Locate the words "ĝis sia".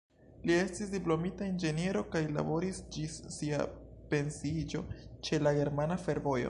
2.97-3.61